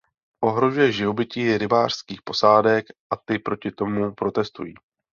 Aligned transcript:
Ohrožuje 0.43 0.91
živobytí 0.91 1.57
rybářských 1.57 2.21
posádek, 2.21 2.85
a 3.13 3.17
ty 3.17 3.39
proti 3.39 3.71
tomu 3.71 4.13
protestují. 4.15 4.73